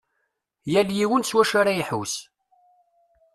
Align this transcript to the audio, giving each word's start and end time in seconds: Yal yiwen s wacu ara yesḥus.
Yal 0.71 0.89
yiwen 0.97 1.23
s 1.23 1.31
wacu 1.35 1.55
ara 1.61 1.77
yesḥus. 1.77 2.13